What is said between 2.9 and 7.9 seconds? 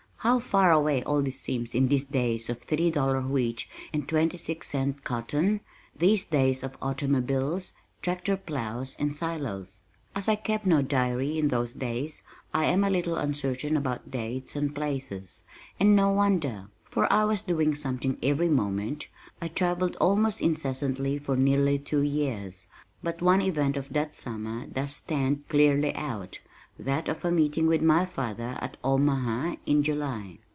dollar wheat and twenty six cent cotton these days of automobiles,